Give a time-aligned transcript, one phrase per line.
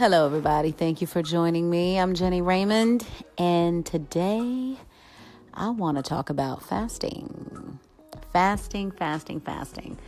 [0.00, 0.70] Hello, everybody.
[0.70, 1.98] Thank you for joining me.
[1.98, 3.06] I'm Jenny Raymond,
[3.36, 4.78] and today
[5.52, 7.78] I want to talk about fasting.
[8.32, 9.98] Fasting, fasting, fasting.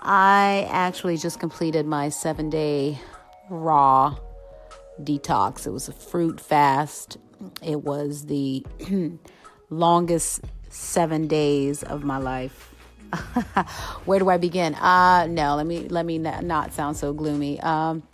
[0.00, 3.00] I actually just completed my seven day
[3.50, 4.16] raw
[5.00, 5.66] detox.
[5.66, 7.18] It was a fruit fast,
[7.60, 8.64] it was the
[9.70, 12.72] longest seven days of my life.
[14.04, 14.76] Where do I begin?
[14.76, 17.58] Uh no, let me let me not sound so gloomy.
[17.58, 18.04] Um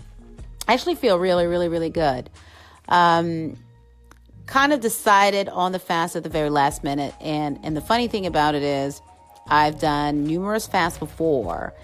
[0.72, 2.30] I actually feel really, really, really good.
[2.88, 3.58] Um,
[4.46, 8.08] kind of decided on the fast at the very last minute, and and the funny
[8.08, 9.02] thing about it is,
[9.48, 11.74] I've done numerous fasts before,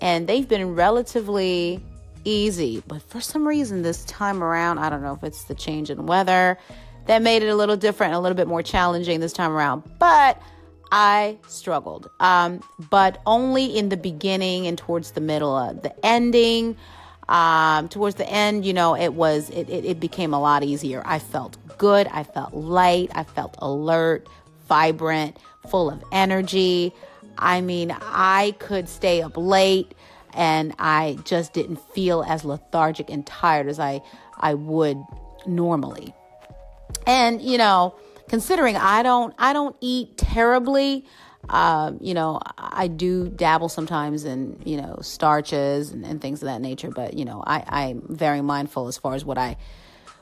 [0.00, 1.84] and they've been relatively
[2.24, 2.82] easy.
[2.86, 6.06] But for some reason, this time around, I don't know if it's the change in
[6.06, 6.56] weather
[7.04, 9.82] that made it a little different, a little bit more challenging this time around.
[9.98, 10.40] But
[10.90, 15.54] I struggled, um, but only in the beginning and towards the middle.
[15.54, 16.78] of the ending,
[17.28, 21.02] um, towards the end, you know, it was it, it, it became a lot easier.
[21.04, 22.06] I felt good.
[22.08, 23.10] I felt light.
[23.14, 24.28] I felt alert,
[24.66, 25.36] vibrant,
[25.70, 26.92] full of energy.
[27.36, 29.94] I mean, I could stay up late
[30.34, 34.02] and I just didn't feel as lethargic and tired as I
[34.38, 35.02] I would
[35.46, 36.14] normally.
[37.06, 37.94] And you know,
[38.28, 41.04] considering I don't I don't eat terribly,
[41.48, 46.46] um, you know, I do dabble sometimes in, you know, starches and, and things of
[46.46, 49.56] that nature, but, you know, I, I'm very mindful as far as what I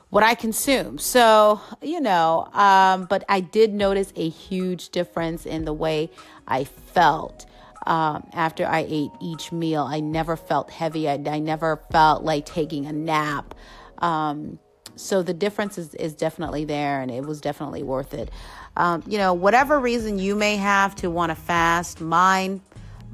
[0.09, 0.97] what I consume.
[0.97, 6.09] So, you know, um, but I did notice a huge difference in the way
[6.47, 7.45] I felt
[7.85, 9.83] um, after I ate each meal.
[9.83, 11.09] I never felt heavy.
[11.09, 13.53] I, I never felt like taking a nap.
[13.97, 14.59] Um,
[14.97, 18.29] so the difference is, is definitely there and it was definitely worth it.
[18.75, 22.61] Um, you know, whatever reason you may have to want to fast, mine,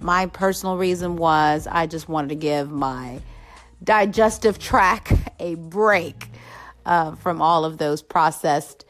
[0.01, 3.21] my personal reason was I just wanted to give my
[3.83, 6.29] digestive tract a break
[6.85, 8.85] uh, from all of those processed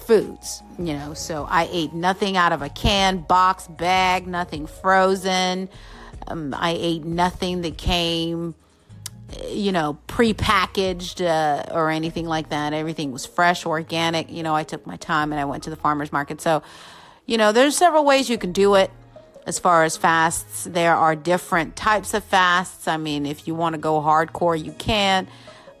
[0.00, 0.62] foods.
[0.78, 5.68] You know, so I ate nothing out of a can, box, bag, nothing frozen.
[6.28, 8.54] Um, I ate nothing that came
[9.48, 12.72] you know, pre-packaged uh, or anything like that.
[12.72, 14.30] Everything was fresh, organic.
[14.30, 16.40] You know, I took my time and I went to the farmers market.
[16.40, 16.62] So,
[17.26, 18.90] you know, there's several ways you can do it
[19.46, 20.64] as far as fasts.
[20.64, 22.88] There are different types of fasts.
[22.88, 25.28] I mean, if you want to go hardcore, you can.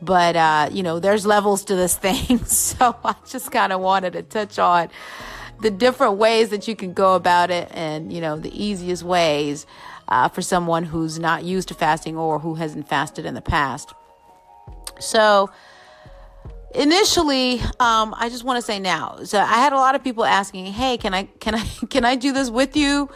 [0.02, 2.44] But uh, you know, there's levels to this thing.
[2.44, 4.90] So I just kind of wanted to touch on
[5.60, 9.66] the different ways that you can go about it and, you know, the easiest ways
[10.08, 13.92] uh, for someone who's not used to fasting or who hasn't fasted in the past.
[14.98, 15.50] So,
[16.74, 19.18] initially um, i just want to say now.
[19.24, 22.16] So i had a lot of people asking hey can i can i can i
[22.16, 23.08] do this with you?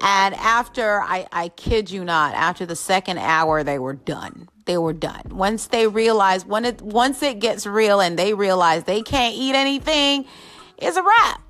[0.00, 4.48] And after i i kid you not after the second hour they were done.
[4.64, 5.22] They were done.
[5.30, 9.54] Once they realize when it once it gets real and they realize they can't eat
[9.54, 10.24] anything
[10.76, 11.40] it's a wrap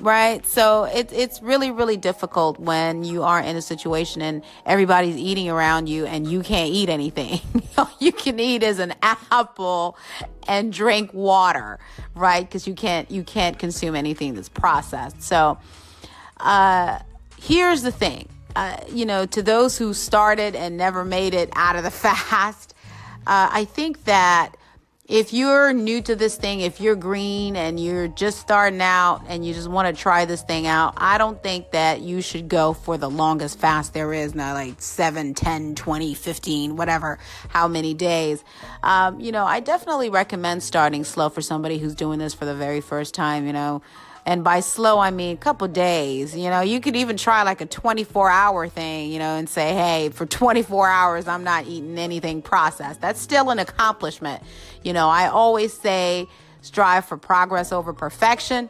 [0.00, 0.44] right?
[0.46, 5.48] So it's it's really really difficult when you are in a situation and everybody's eating
[5.48, 7.40] around you and you can't eat anything.
[7.78, 9.96] All you can eat is an apple
[10.48, 11.78] and drink water,
[12.14, 12.46] right?
[12.46, 15.22] Because you can't you can't consume anything that's processed.
[15.22, 15.58] So
[16.38, 16.98] uh,
[17.40, 21.76] here's the thing, uh, you know, to those who started and never made it out
[21.76, 22.74] of the fast,
[23.26, 24.55] uh, I think that
[25.08, 29.46] if you're new to this thing, if you're green and you're just starting out and
[29.46, 32.72] you just want to try this thing out, I don't think that you should go
[32.72, 37.18] for the longest fast there is now, like 7, 10, 20, 15, whatever,
[37.48, 38.42] how many days.
[38.82, 42.54] Um, you know, I definitely recommend starting slow for somebody who's doing this for the
[42.54, 43.82] very first time, you know.
[44.26, 46.36] And by slow, I mean a couple days.
[46.36, 49.72] You know, you could even try like a 24 hour thing, you know, and say,
[49.72, 53.00] hey, for 24 hours, I'm not eating anything processed.
[53.00, 54.42] That's still an accomplishment.
[54.82, 56.26] You know, I always say
[56.60, 58.68] strive for progress over perfection.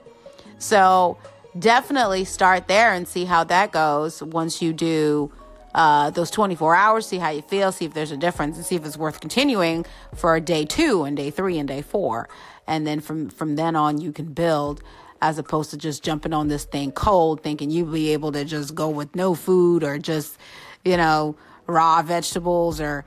[0.59, 1.17] So
[1.59, 5.33] definitely start there and see how that goes once you do
[5.75, 8.77] uh, those 24 hours, see how you feel, see if there's a difference, and see
[8.77, 12.29] if it's worth continuing for day two and day three and day four.
[12.67, 14.83] And then from, from then on, you can build
[15.23, 18.75] as opposed to just jumping on this thing cold, thinking you'd be able to just
[18.75, 20.39] go with no food or just,
[20.85, 21.37] you know,
[21.67, 23.05] raw vegetables or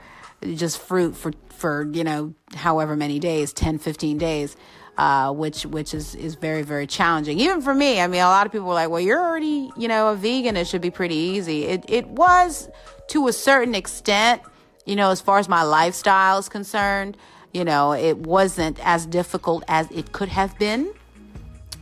[0.56, 4.56] just fruit for, for, you know, however many days, 10, 15 days.
[4.98, 8.02] Uh, which which is is very very challenging even for me.
[8.02, 10.58] I mean, a lot of people were like, "Well, you're already you know a vegan.
[10.58, 12.68] It should be pretty easy." It it was
[13.08, 14.42] to a certain extent,
[14.86, 17.16] you know, as far as my lifestyle is concerned.
[17.54, 20.92] You know, it wasn't as difficult as it could have been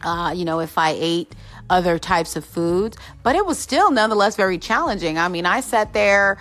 [0.04, 1.34] uh, you know, if I ate
[1.70, 5.18] other types of foods, but it was still nonetheless very challenging.
[5.18, 6.38] I mean, I sat there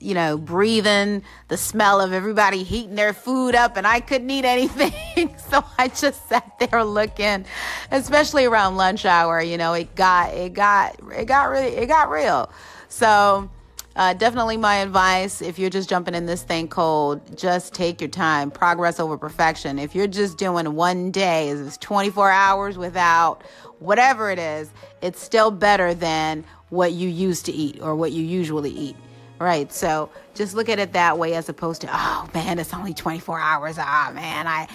[0.00, 4.44] you know, breathing the smell of everybody heating their food up and I couldn't eat
[4.46, 5.36] anything.
[5.50, 7.44] so I just sat there looking,
[7.90, 12.10] especially around lunch hour, you know, it got, it got, it got really, it got
[12.10, 12.50] real.
[12.88, 13.50] So,
[13.96, 18.10] uh, definitely my advice if you're just jumping in this thing cold, just take your
[18.10, 18.50] time.
[18.50, 19.78] Progress over perfection.
[19.78, 23.42] If you're just doing one day, it's 24 hours without
[23.80, 24.70] whatever it is,
[25.02, 28.96] it's still better than what you used to eat or what you usually eat.
[29.40, 29.72] Right.
[29.72, 33.40] So just look at it that way as opposed to, oh man, it's only 24
[33.40, 33.76] hours.
[33.78, 34.68] Ah, oh, man, I,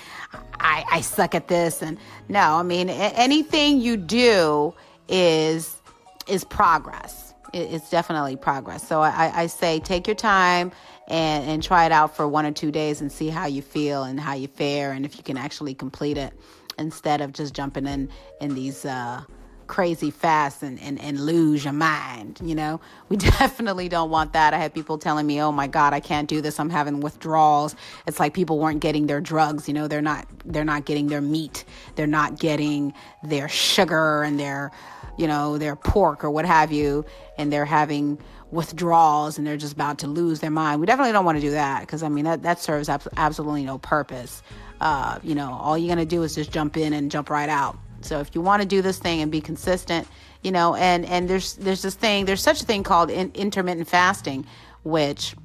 [0.59, 1.83] I, I suck at this.
[1.83, 4.73] And no, I mean, anything you do
[5.07, 5.79] is,
[6.27, 7.24] is progress.
[7.55, 8.85] It's definitely progress.
[8.85, 10.73] So I, I say take your time
[11.07, 14.03] and, and try it out for one or two days and see how you feel
[14.03, 16.33] and how you fare and if you can actually complete it
[16.77, 18.09] instead of just jumping in
[18.41, 19.23] in these uh,
[19.67, 22.39] crazy fast and, and, and lose your mind.
[22.43, 24.53] You know, we definitely don't want that.
[24.53, 26.59] I had people telling me, oh my God, I can't do this.
[26.59, 27.75] I'm having withdrawals.
[28.07, 29.67] It's like people weren't getting their drugs.
[29.67, 31.65] You know, they're not, they're not getting their meat.
[31.95, 34.71] They're not getting their sugar and their,
[35.17, 37.05] you know, their pork or what have you.
[37.37, 38.19] And they're having
[38.51, 40.79] withdrawals and they're just about to lose their mind.
[40.79, 43.77] We definitely don't want to do that because I mean, that, that serves absolutely no
[43.77, 44.41] purpose.
[44.81, 47.49] Uh, you know, all you're going to do is just jump in and jump right
[47.49, 47.77] out.
[48.05, 50.07] So if you want to do this thing and be consistent,
[50.41, 53.87] you know, and and there's there's this thing, there's such a thing called in, intermittent
[53.87, 54.45] fasting,
[54.83, 55.35] which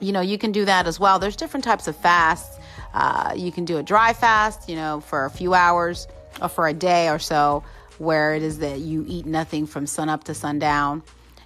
[0.00, 1.18] you know you can do that as well.
[1.18, 2.58] There's different types of fasts.
[2.92, 6.06] Uh, you can do a dry fast, you know, for a few hours
[6.42, 7.64] or for a day or so,
[7.98, 11.02] where it is that you eat nothing from sun up to sundown,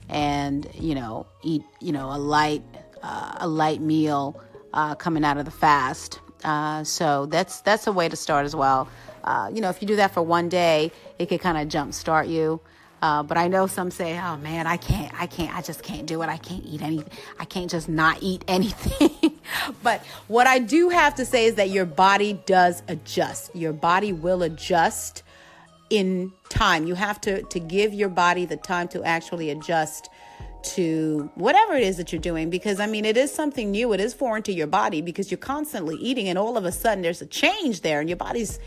[0.08, 2.62] and you know eat you know a light
[3.02, 4.40] uh, a light meal
[4.74, 6.20] uh, coming out of the fast.
[6.44, 8.88] Uh, so that's that's a way to start as well.
[9.26, 12.28] Uh, you know, if you do that for one day, it could kind of jumpstart
[12.28, 12.60] you.
[13.02, 16.06] Uh, but I know some say, "Oh man, I can't, I can't, I just can't
[16.06, 16.28] do it.
[16.28, 17.10] I can't eat anything.
[17.38, 19.32] I can't just not eat anything."
[19.82, 23.54] but what I do have to say is that your body does adjust.
[23.54, 25.22] Your body will adjust
[25.90, 26.86] in time.
[26.86, 30.08] You have to to give your body the time to actually adjust
[30.74, 34.00] to whatever it is that you're doing because I mean it is something new it
[34.00, 37.22] is foreign to your body because you're constantly eating and all of a sudden there's
[37.22, 38.58] a change there and your body's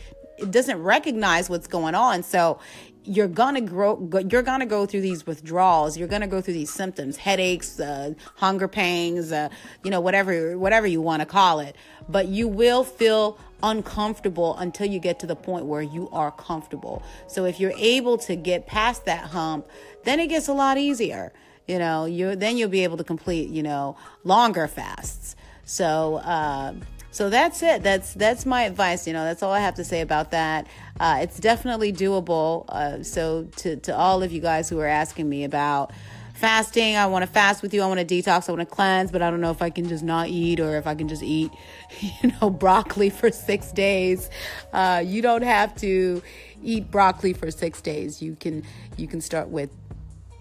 [0.41, 2.23] it doesn't recognize what's going on.
[2.23, 2.59] So
[3.05, 5.97] you're gonna grow you're gonna go through these withdrawals.
[5.97, 9.49] You're gonna go through these symptoms headaches uh, hunger pangs uh,
[9.83, 11.75] you know whatever whatever you want to call it.
[12.07, 17.03] But you will feel uncomfortable until you get to the point where you are comfortable.
[17.27, 19.67] So if you're able to get past that hump
[20.03, 21.33] then it gets a lot easier.
[21.67, 25.35] You know you then you'll be able to complete you know longer fasts.
[25.65, 26.73] So uh,
[27.11, 27.81] so that's it.
[27.83, 29.07] That's that's my advice.
[29.07, 30.67] You know, that's all I have to say about that.
[30.99, 32.65] Uh, it's definitely doable.
[32.69, 35.91] Uh, so to to all of you guys who are asking me about
[36.35, 37.81] fasting, I want to fast with you.
[37.81, 38.47] I want to detox.
[38.47, 40.77] I want to cleanse, but I don't know if I can just not eat or
[40.77, 41.51] if I can just eat,
[41.99, 44.29] you know, broccoli for six days.
[44.71, 46.21] Uh, you don't have to
[46.63, 48.21] eat broccoli for six days.
[48.21, 48.63] You can
[48.97, 49.71] you can start with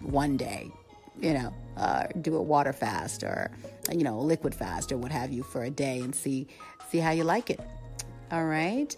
[0.02, 0.70] one day.
[1.18, 3.50] You know, uh, do a water fast or
[3.92, 6.46] you know liquid fast or what have you for a day and see
[6.90, 7.60] see how you like it.
[8.30, 8.94] All right.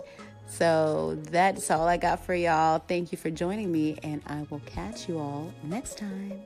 [0.47, 2.81] So that's all I got for y'all.
[2.81, 6.43] Thank you for joining me, and I will catch you all next time.